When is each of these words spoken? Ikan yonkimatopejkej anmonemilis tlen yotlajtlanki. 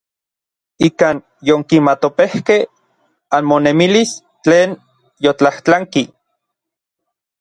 Ikan 0.87 1.19
yonkimatopejkej 1.49 2.59
anmonemilis 3.39 4.15
tlen 4.43 4.69
yotlajtlanki. 5.23 6.03